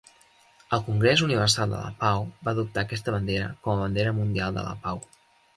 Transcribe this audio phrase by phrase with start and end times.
[0.77, 4.69] El Congrés Universal de la Pau va adoptar aquesta bandera com a bandera mundial de
[4.71, 5.07] la pau.